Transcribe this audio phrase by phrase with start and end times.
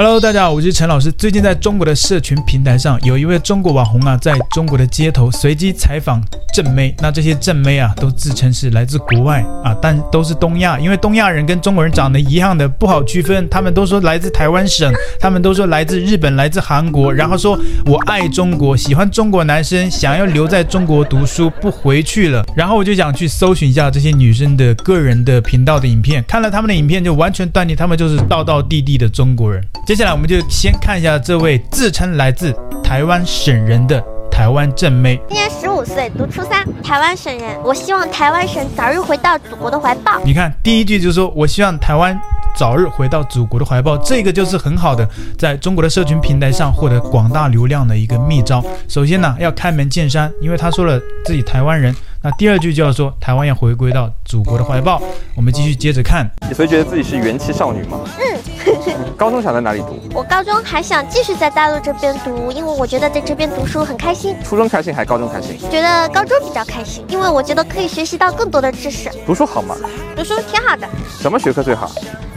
[0.00, 1.10] Hello，大家好，我是陈老师。
[1.10, 6.22] 最近在中国的社群平台上，有一位中国网红啊，在中国的街头随机采访
[6.54, 6.94] 正妹。
[7.00, 13.48] 那这些正妹啊，都自称是来自国外啊，但都是东亚，因为东亚人跟中国人长得一样的，不好区分。
[13.48, 22.44] 他们都说来自台湾省，他们都说来自日本，来自韩国，然后说我爱中国，喜欢中国男生，想要留在中国读书，不回去了。
[22.54, 29.60] 然后我就想去搜寻一下这些女生的个人的频道的影片，看了他们的影片，就完全断定他们就是道道地地的中国人。
[29.88, 33.98] 接下来我们就先看一下这位自称来自台湾省人的
[34.30, 35.18] 台湾正妹。
[35.30, 37.58] 今年十五岁，读初三，台湾省人。
[37.64, 40.20] 我希望台湾省早日回到祖国的怀抱。
[40.26, 42.20] 你看，第一句就是说我希望台湾
[42.54, 48.62] 早日回到祖国的怀抱，这个就是很好的在中国的社群平台上获得广大流量的一个秘招。
[48.88, 51.96] 首先呢，要开门见山，因为他说了自己台湾人。
[52.20, 55.00] 那第二句就要说台湾要回归到祖国的怀抱。
[55.34, 56.30] 我们继续接着看。
[56.46, 58.00] 你所以觉得自己是元气少女吗？
[58.18, 58.67] 嗯。
[59.16, 59.98] 高中想在哪里读？
[60.14, 64.36] 我高中还想继续在大陆这边读，因为我觉得在这边读书很开心。
[64.44, 65.58] 初中开心还是高中开心？
[65.70, 69.10] 觉得高中比较开心，因为我觉得可以学习到更多的知识。
[69.26, 69.74] 读书好吗？
[70.16, 70.86] 读书挺好的。
[71.20, 71.90] 什么学科最好？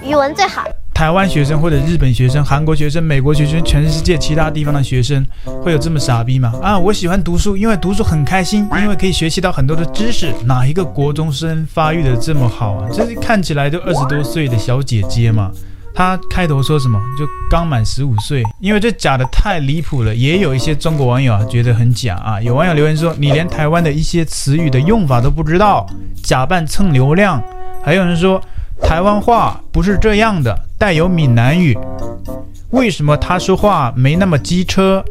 [0.04, 0.64] 语文最好。
[0.94, 5.26] 台湾学生或者日本学生、韩国学生、美国学生，全世界其他地方的学生，
[5.64, 6.54] 会有这么傻逼吗？
[6.62, 10.32] 啊，我喜欢读书，因为读书很开心，因为可以学习到很多的知识。
[10.46, 12.88] 哪一个国中生发育的这么好啊？
[12.94, 15.50] 这是看起来都二十多岁的小姐姐嘛。
[15.94, 17.00] 他开头说什么？
[17.18, 20.16] 就刚满十五岁，因为这假的太离谱了。
[20.16, 22.42] 也有一些中国网友啊觉得很假啊。
[22.42, 25.86] 有网友留言说：“你连台湾的一些词语的用法都不知道，
[26.24, 27.42] 假扮蹭流量。”
[27.84, 28.42] 还有人说。
[28.84, 31.78] 台湾话不是这样的，带有闽南语。
[32.72, 35.06] 为什么他说话没那么机车？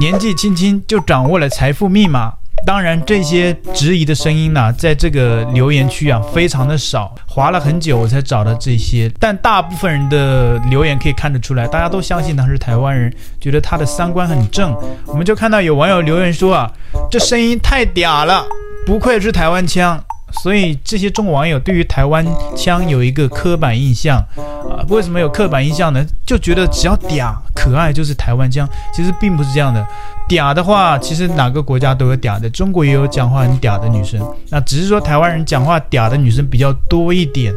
[0.00, 2.32] 年纪轻轻就掌握了财富密码？
[2.66, 7.14] 当然，这些质疑的声音呢，在这个留言区啊，非常的少。
[7.26, 9.10] 划了很久，我才找到这些。
[9.18, 14.76] 但大部分人的留言可以看得出来，大家都相信他是台湾人，觉得他的三观很正。
[15.06, 16.70] 我们就看到有网友留言说啊，
[17.10, 18.44] 这声音太嗲了，
[18.84, 20.02] 不愧是台湾腔。
[20.42, 22.24] 所以这些中国网友对于台湾
[22.56, 26.04] 腔有一个刻板印象啊，为什么有刻板印象呢？
[26.26, 29.86] 就觉得只要嗲可爱就是台湾腔，其实并不是这样的。
[30.28, 37.52] 嗲的话，其实哪个国家都有嗲的，中国也有讲话很嗲的女生，那只是说台湾人讲话嗲的女生比较多一点，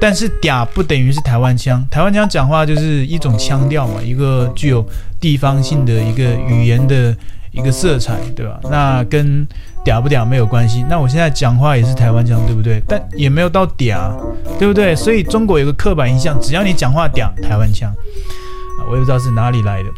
[0.00, 4.84] 但是嗲不等于是台湾腔，台湾腔讲话就是一种腔调嘛，一个具有
[5.20, 7.16] 地方性的一个语言的
[7.52, 8.58] 一个色彩，对吧？
[8.64, 9.46] 那跟
[9.86, 10.84] 嗲不嗲没有关系。
[10.90, 12.82] 那我现在讲话也是台湾腔，对不对？
[12.88, 14.10] 但也没有到嗲，
[14.58, 14.96] 对不对？
[14.96, 19.88] 所以中国有个刻板印象，只要你讲话嗲，台湾腔，啊，我也不知道是哪里来的。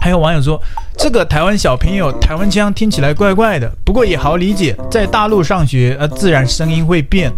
[0.00, 0.58] 还有网友说，
[0.96, 7.30] 这个台湾小朋友台湾腔听起来怪怪的，不过也好理解，在大陆上学，呃，自然声音会变。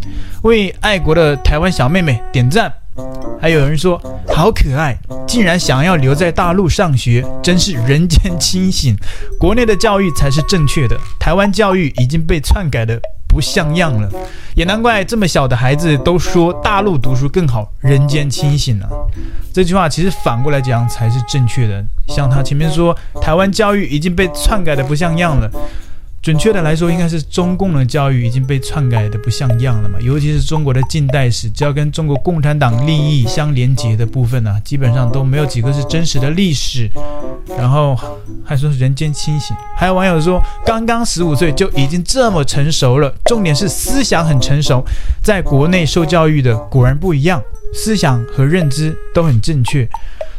[0.43, 2.73] 为爱国的台湾小妹妹点赞。
[3.41, 4.97] 还有人说好可爱，
[5.27, 8.95] 竟然想要留在大陆上学，真是人间清醒。
[9.39, 14.11] 国内的教育才是正确的，台湾教育已经被篡改的不像样了。
[14.55, 18.89] 也难怪这么小的孩子都说大陆读书更好，人间清醒啊。
[19.53, 21.83] 这句话其实反过来讲才是正确的。
[22.09, 25.51] 像他前面说台湾教育已经被篡改的不像样了。
[26.23, 29.99] 准确的来说，应该是中共的教育已经被篡改的不像样了嘛。
[30.03, 36.91] 尤其是中国的近代史，只要跟中国共产党利益相连结的部分呢、基本上都没有几个是真实的历史。
[37.57, 37.99] 然后
[38.45, 44.85] 还说人间清醒，还有网友说，刚刚十五岁就已经这么成熟了，重点是思想很成熟，
[45.25, 47.43] 在国内受教育的果然不一样，
[47.73, 49.89] 思想和认知都很正确。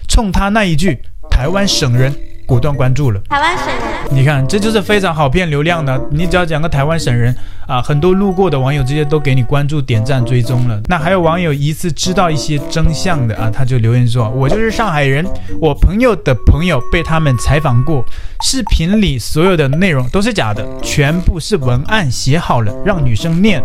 [0.08, 2.16] 冲他那一句“台湾省人”。
[2.51, 5.97] 果断关注了台湾省人，你看这就是非常好骗流量的。
[6.12, 7.34] 你只要讲个台湾省人
[7.72, 10.78] 啊，很多路过的网友直接都给你关注、点赞、追踪了。
[10.90, 15.26] 那还有网友疑似知道一些真相的啊，他就留言说：“我就是上海人，
[15.62, 18.04] 我朋友的朋友被他们采访过，
[18.44, 23.64] 视频里所有的内容都是假的，全部是文案写好了让女生念，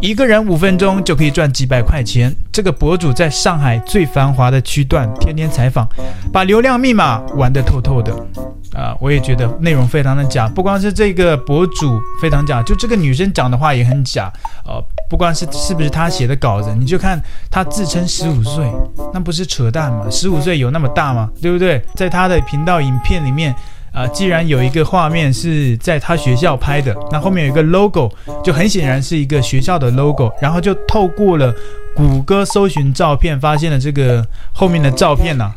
[0.00, 2.32] 一个人五分钟就可以赚几百块钱。
[2.52, 5.88] 这个博主在上海最繁华的区段天天采访，
[6.32, 8.14] 把流量密码玩得透透的。”
[8.78, 14.32] 啊，我也觉得内容非常的假，不光是这个博主非常假，就这个女生讲的话也很假。
[14.64, 14.80] 呃，
[15.10, 17.20] 不光是是不是她写的稿子，你就看
[17.50, 18.64] 她自称十五岁，
[19.12, 20.06] 那不是扯淡吗？
[20.08, 21.28] 十五岁有那么大吗？
[21.42, 21.82] 对不对？
[21.96, 23.52] 在她的频道影片里面，
[23.92, 28.08] 啊、既然有一个画面是在她学校拍的，那后面有一个 logo，
[28.44, 31.52] 就很显然是一个学校的 logo，然后就透过了
[31.96, 35.52] 谷歌搜寻照片，发现了这个后面的照片呢、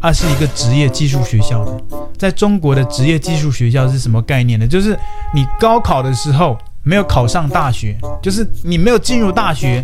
[0.00, 1.80] 啊，啊，是一个职业技术学校的。
[2.20, 4.66] 在中国的职业技术学校是什么概念呢？
[4.66, 4.94] 就是
[5.34, 9.82] 你高考的时候没有考上大学，就是你没有进入大学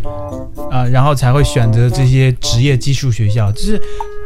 [0.71, 3.51] 啊、然后才会选择这些职业技术学校。
[3.53, 3.81] 就是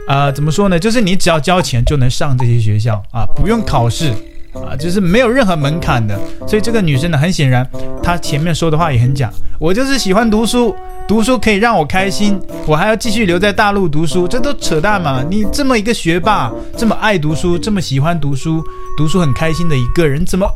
[0.09, 0.77] 啊、怎么说呢？
[0.77, 4.13] 就是你只要交钱就能上这些学校啊，不用考试
[4.53, 6.19] 啊，就是没有任何门槛的。
[6.49, 7.65] 所以这个女生呢，很显然
[8.03, 9.31] 他前面说的话也很假。
[9.59, 10.75] 我就是喜欢读书，
[11.07, 15.23] 读书可以让我开心，我还要继续留在大陆读书，这都扯淡嘛！
[15.29, 18.65] 你这么一个学霸，这么爱读书，这么喜欢读书，
[18.97, 20.47] 读书很开心的一个人，怎么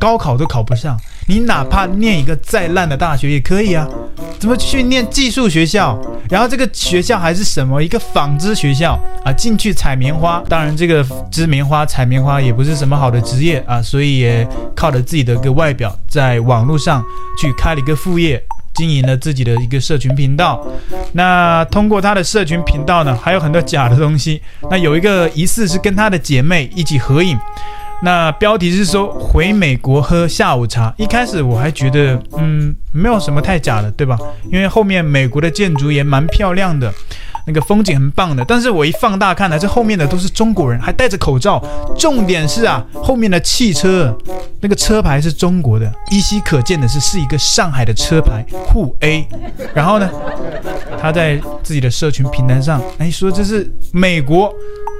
[0.00, 0.96] 高考都考不上？
[1.26, 3.88] 你哪怕念一个再烂的大学也可以啊，
[4.38, 5.98] 怎么去念技术学校？
[6.28, 9.32] 然后这个学校还是什么一个纺织学校啊？
[9.32, 17.02] 进去采棉花，当然这个织棉花、采棉花也不是什么好的职业啊，所以也靠着自己的一个外表，在网络上
[17.40, 18.42] 去开了一个副业，
[18.74, 20.62] 经营了自己的一个社群频道。
[21.12, 24.42] 那通过他的社群频道呢，还有很多假的东西。
[24.70, 27.38] 那有一个疑似是跟他的姐妹一起合影。
[28.02, 34.18] 那标题是说回美国喝下午茶，一开始我还觉得嗯没有什么太假的，对吧？
[34.52, 36.92] 因为后面美国的建筑也蛮漂亮的，
[37.46, 38.44] 那个风景很棒的。
[38.44, 41.64] 但是我一放大看呢，这后面的都是中国人，还戴着口罩。
[41.96, 44.14] 重点是啊，后面的汽车
[44.60, 49.26] 那个车牌是中国的，依稀可见的是是一个上海的车牌沪 A。
[49.72, 50.10] 然后呢，
[51.00, 54.52] 他在自己的社群平台上哎说这是美国。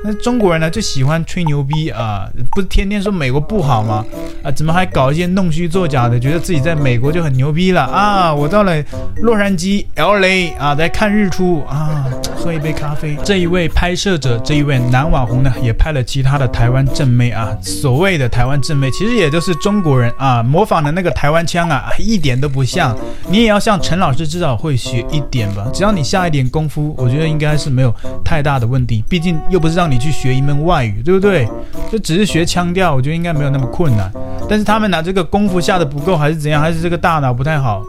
[0.06, 4.04] 那中国人呢就喜欢吹牛逼啊，不是天天说美国不好吗？
[4.42, 8.34] 啊，怎么还搞一些弄虚作假的，觉得自己在美国就很牛逼了啊？
[8.34, 8.84] 我到了
[9.22, 12.04] 洛杉矶 LA 啊，在看日出啊，
[12.44, 13.16] 喝一杯咖啡。
[13.24, 22.96] 这一位拍摄者，这一位男网红呢，也拍了其他的台湾正妹啊，所谓的台湾正妹，其实也就是中国人啊，模仿的那个台湾腔啊，一点都不像。
[23.28, 27.92] 你也要像陈老师至少会学一点吧，只要你下一点功夫，我觉得应该是没有
[28.22, 29.02] 太大的问题。
[29.08, 29.94] 毕竟又不是让你。
[30.04, 31.48] 去学一门外语，对不对？
[31.90, 34.12] 就只是学腔调，我觉得应该没有那么困难。
[34.46, 36.60] 但是他们拿这个功夫下的不够，还是怎样？
[36.60, 37.82] 还是这个大脑不太好？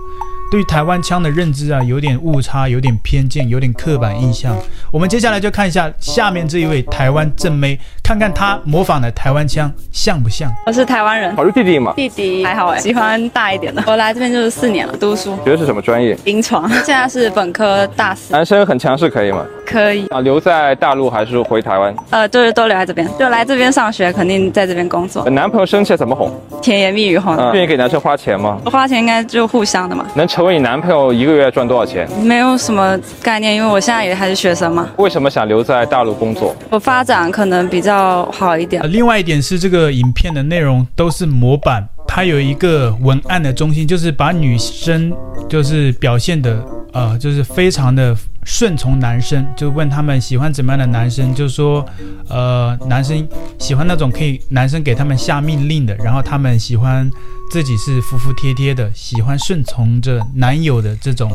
[0.56, 4.56] 对台湾腔的认知啊，有点误差，有点偏见，有点刻板印象。
[4.90, 10.50] 我们接下来就看一下下面这一位台湾正妹，看看她模仿的台湾腔像不像？
[10.66, 11.92] 我是台湾人，我是弟弟嘛。
[11.98, 13.84] 弟弟还好哎，喜欢大一点的。
[13.86, 15.38] 我来这边就是四年了，读书。
[15.44, 16.18] 学的是什么专业？
[16.24, 18.32] 临床，现在是本科大四。
[18.32, 19.46] 男生很强势可以吗？
[19.66, 21.94] 可以啊，留在大陆还是回台湾？
[22.12, 25.28] 呃，就是都留在这边，就来这边上学，肯定在这边工作。
[25.30, 26.32] 男朋友生气怎么哄？
[26.62, 27.36] 甜言蜜语哄。
[27.54, 28.60] 愿意给男生花钱吗？
[28.66, 30.06] 花钱应该就互相的嘛。
[30.16, 32.08] 能成为你男朋友一个月赚多少钱？
[32.22, 34.88] 没有什么概念，因为我现在也还是学生嘛。
[34.98, 36.56] 为什么想留在大陆工作？
[36.70, 38.82] 我发展可能比较好一点。
[38.92, 45.12] 另外一点是，这个影片的内容都是模板，它有一个文案的中心，就是把女生
[45.50, 46.58] 就是表现的
[46.94, 48.16] 呃，就是非常的。
[48.46, 51.84] 顺从男生，就问他们喜欢怎么样的男生，就说，
[52.30, 53.28] 呃，男生
[53.58, 57.10] 喜欢那种可以男生给他们下命令的，然后他们喜欢
[57.52, 61.32] 自己是服服帖帖的，喜欢顺从着男友的这种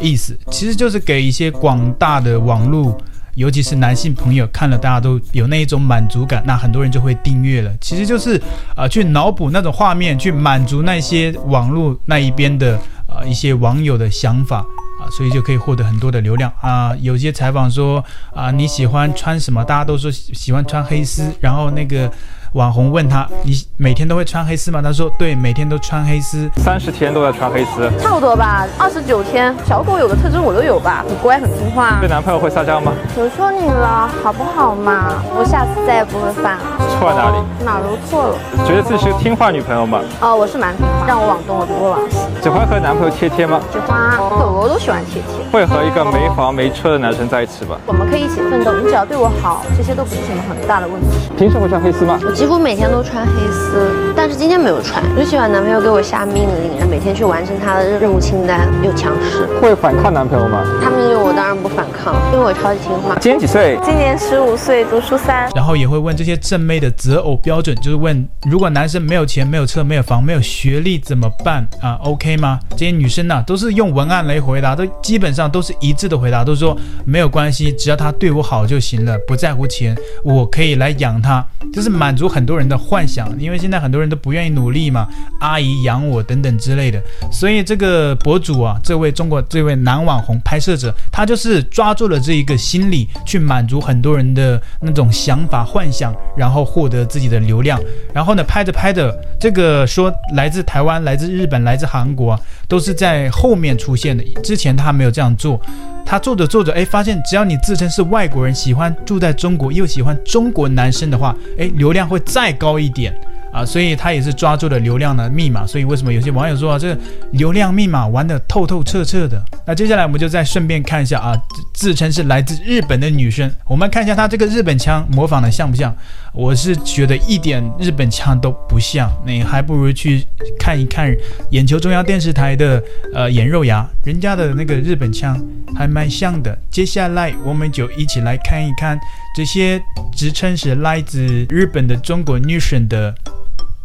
[0.00, 2.98] 意思，其实就是给一些广大的网络，
[3.34, 8.38] 尤其是男性朋友看了，大家都有那一种满足感，那很多人就会订阅了，其实就是
[8.70, 14.64] 啊、呃，去脑补那种画面，去满足那些网络那一边的、呃、一些网友的想法。
[15.00, 16.94] 啊，所以就可以获得很多的流量啊！
[17.00, 18.04] 有些采访说
[18.34, 19.64] 啊，你喜欢穿什么？
[19.64, 22.10] 大家都说喜欢穿黑丝，然后那个。
[22.52, 29.54] 网红问他：“你每天都会穿黑丝吗？”他说：“对，每天都穿黑丝，三十天都在穿黑丝，差不多吧，二十九天。
[29.66, 31.98] 小狗有的特征我都有吧，很乖，很听话。
[32.00, 32.94] 对男朋友会撒娇吗？
[33.14, 35.22] 求求你了，好不好嘛？
[35.36, 36.85] 我下次再也不会犯了。
[37.12, 37.36] 错哪里？
[37.64, 38.34] 哪都错了。
[38.66, 40.00] 觉得自己是个听话女朋友吗？
[40.20, 42.18] 哦，我是蛮听话，让我往东我就会往西。
[42.42, 43.60] 喜欢和男朋友贴贴吗？
[43.72, 45.44] 喜欢，狗狗都喜欢贴贴。
[45.52, 47.76] 会和一个没房没车的男生在一起吗？
[47.86, 51.30] 我们可以一起奋斗，你只要对我好，这些都不是什么很大的问题。
[51.36, 52.18] 平时会穿黑丝吗？
[52.24, 53.24] 我几乎每天都穿。
[53.26, 55.02] 黑丝，但是今天没有穿。
[55.16, 59.46] 就喜欢男朋友给我下命令，每天去完成他的任务清单，又强势。
[59.60, 60.62] 会反抗男朋友吗？
[60.82, 63.16] 他命令我当然不反抗，因为我超级听话。
[63.20, 63.78] 今年几岁？
[63.82, 65.48] 今年十五岁，读初三。
[65.54, 72.58] 然后也会问这些正妹的择偶标准，就是问如果男生没有钱、没有车、没有房、没有学历怎么办啊？OK 吗？
[72.70, 83.28] 这些女生呢、都是用文案来回答，都基本上都是一致的回答，都说没有关系，只要他对我好就行了，不在乎钱，我可以来养他，就是满足很多人的幻想。
[83.38, 85.08] 因为现在很多人都不愿意努力嘛，
[85.40, 97.80] 阿姨养我等等之类的，所以这个博主啊，这位中国这位男网红拍摄者，他就是抓住了这一个心理，去满足很多人的那种想法幻想，然后获得自己的流量。
[98.12, 105.58] 然后呢，拍着拍着，这个说来自台湾、来自日本、来自韩国，都是在后面出现的，之前他没有这样做。
[106.04, 113.18] 他做着做着，哎，发现只要你自称是外国人，喜欢住在中国，又喜欢中国男生的话，哎，流量会再高一点
[113.56, 115.66] 啊，所以他也是抓住了流量的密码。
[115.66, 119.42] 所以为什么有些网友说啊，这个流量密码玩得透透彻彻的？
[119.66, 121.34] 那接下来我们就再顺便看一下啊，
[121.72, 125.94] 自称是来自日本的女生，我们看一下她这个日本腔模仿的像不像？
[126.34, 130.22] 我是觉得一点日本腔都不像，你还不如去
[130.58, 131.10] 看一看
[131.48, 132.82] 眼球中央电视台的
[133.14, 135.42] 呃颜肉牙，人家的那个日本腔
[135.74, 136.54] 还蛮像的。
[136.70, 139.00] 接下来我们就一起来看一看
[139.34, 139.80] 这些
[140.14, 143.14] 自称是来自日本的中国女生的。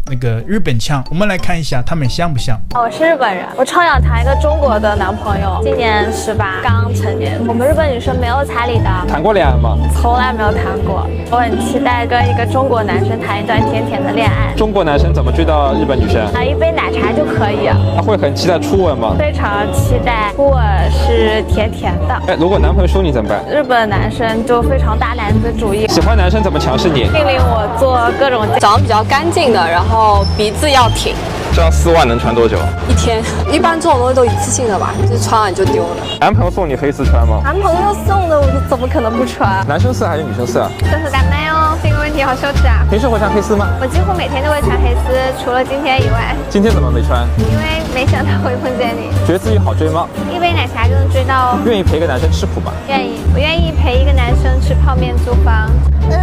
[0.10, 2.60] 那个日本腔，我们来看一下他们像不像？
[2.74, 5.62] 我是日本人，我超想谈一个中国的男朋友。
[5.64, 7.40] 今年十八，刚成年。
[7.48, 8.90] 我们日本女生没有彩礼的。
[9.08, 9.78] 谈过恋爱吗？
[9.94, 11.08] 从来没有谈过。
[11.30, 14.54] 我很期待跟一个中国男生谈一段甜甜的恋爱。
[14.58, 16.22] 中国男生怎么追到日本女生？
[16.34, 17.70] 啊，一杯奶茶就可以。
[17.96, 19.16] 他会很期待初吻吗？
[19.18, 22.14] 非常期待，初吻是甜甜的。
[22.28, 23.40] 哎，如果男朋友凶你怎么办？
[23.48, 27.04] 日本男生就非常大男子主义，喜欢男生怎么强势你？
[27.04, 29.91] 命令我做各种长得比较干净的，然后
[30.38, 30.70] 鼻子。
[30.72, 31.14] 要挺，
[31.54, 32.58] 这样丝袜能穿多久？
[32.88, 33.22] 一天。
[33.52, 35.98] 一般这种东西都一次性的吧，就是穿完就丢了。
[36.22, 37.42] 男朋友送你黑丝穿吗？
[37.44, 39.68] 男朋友送的，我怎么可能不穿？
[39.68, 40.70] 男生色还是女生色？
[40.80, 42.88] 这是大妹哦，这个问题好羞耻啊。
[42.90, 43.68] 平时会穿黑丝吗？
[43.82, 46.34] 我几乎每天都会穿黑丝，除了今天以外。
[46.50, 47.28] 今天怎么没穿？
[47.38, 49.12] 因为没想到会碰见你。
[49.28, 50.08] 觉得自己好追吗？
[50.34, 51.60] 一杯奶茶就能追到哦。
[51.66, 52.72] 愿意陪一个男生吃苦吗？
[52.88, 55.70] 愿意，我愿意陪一个男生吃泡面租房。
[56.10, 56.16] 嗯，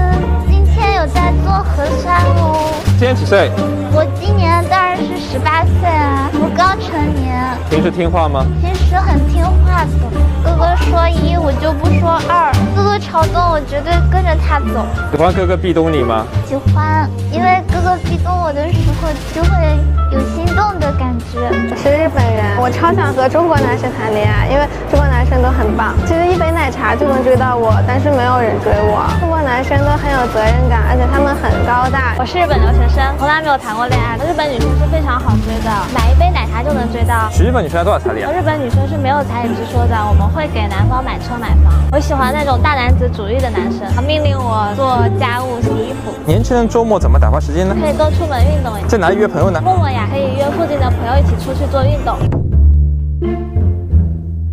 [0.98, 2.74] 有在做核酸哦。
[2.98, 3.52] 今年几岁？
[3.92, 7.38] 我今年当然是十八岁啊，我刚成年。
[7.70, 8.44] 平时听话吗？
[8.60, 9.90] 平时很听话的，
[10.42, 13.92] 哥哥说一我就不说二，哥哥朝东我绝对
[14.48, 14.86] 他走。
[15.12, 16.24] 喜欢哥哥壁咚你吗？
[16.46, 19.76] 喜欢，因为哥哥壁咚我的时候就会
[20.10, 21.36] 有心动的感觉。
[21.36, 25.92] 我是日本人，我超想和中国男生谈恋爱，因为中国男生都很棒。
[26.08, 29.04] 其实一杯奶茶就能追到我，但是没有人追我。
[29.20, 32.16] 中国男生都很有责任感，而且他们很高大。
[32.16, 34.16] 我是日本留学生，从来没有谈过恋爱。
[34.16, 37.28] 日本女生是非常好追的，买一杯奶茶就能追到。
[37.28, 38.32] 娶日本女生要多少彩礼啊？
[38.32, 41.68] 日本女生是没有彩礼之说的，我们会给男方买车买房。
[41.92, 46.12] 我喜欢那种大男子主义的男生，他命令我做家务、洗衣服。
[46.26, 47.74] 年轻人周末怎么打发时间呢？
[47.80, 48.72] 可以多出门运动。
[48.88, 49.60] 在哪里约朋友呢？
[49.62, 52.18] 陌陌呀，可以约附近的朋友一起出去做运动。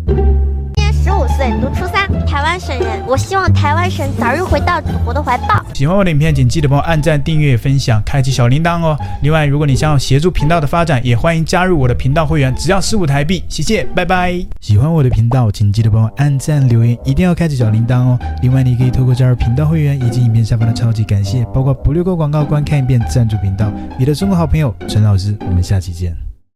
[0.06, 5.64] 今年十五岁读初三，台湾省人，我希望台湾省早日回到祖国的怀抱。
[5.72, 8.98] 喜欢我的影片，请记得帮我按赞、订阅、分享、开启小铃铛哦。
[9.22, 13.44] 另外，如果你想要协助频道的发展，也欢迎加入我的频道会员，只要十五台币。
[13.48, 14.34] 谢谢，拜拜。
[14.60, 18.18] 喜欢我的频道，请记得帮我按赞、留言，一定要开启小铃铛哦。
[18.42, 23.72] 另外，你可以透过加入频道会员以及影片下方的超级感谢，包括不略过广告、观看一遍赞助频道。
[23.98, 26.35] 你的中国好朋友陈老师，我们下期见。